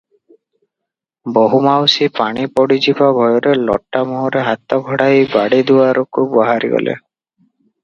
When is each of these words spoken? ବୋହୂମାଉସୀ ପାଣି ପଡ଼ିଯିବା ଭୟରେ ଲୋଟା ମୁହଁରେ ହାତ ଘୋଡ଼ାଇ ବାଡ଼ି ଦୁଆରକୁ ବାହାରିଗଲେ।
ବୋହୂମାଉସୀ 1.35 2.07
ପାଣି 2.19 2.45
ପଡ଼ିଯିବା 2.55 3.11
ଭୟରେ 3.19 3.55
ଲୋଟା 3.69 4.03
ମୁହଁରେ 4.15 4.43
ହାତ 4.49 4.81
ଘୋଡ଼ାଇ 4.89 5.31
ବାଡ଼ି 5.37 5.63
ଦୁଆରକୁ 5.71 6.29
ବାହାରିଗଲେ। 6.35 6.99